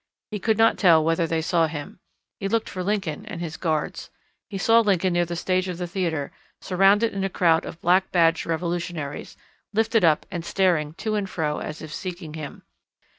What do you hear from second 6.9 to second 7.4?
in a